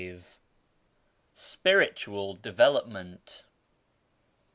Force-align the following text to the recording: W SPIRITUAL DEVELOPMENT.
W 0.01 0.19
SPIRITUAL 1.35 2.33
DEVELOPMENT. 2.41 3.45